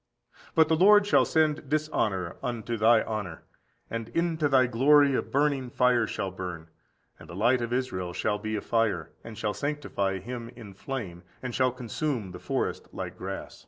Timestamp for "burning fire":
5.21-6.07